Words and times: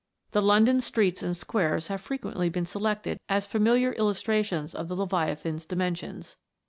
The 0.31 0.41
London 0.41 0.81
streets 0.81 1.21
and 1.21 1.37
squares 1.37 1.85
have 1.89 2.01
frequently 2.01 2.49
been 2.49 2.65
selected 2.65 3.19
as 3.29 3.45
fami 3.47 3.75
liar 3.79 3.91
illustrations 3.93 4.73
of 4.73 4.87
the 4.87 4.95
Leviathan's 4.95 5.67
dimensions. 5.67 6.37